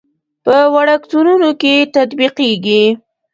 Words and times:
په 0.45 0.55
وړکتونونو 0.75 1.49
کې 1.61 1.73
تطبیقېږي. 1.95 2.83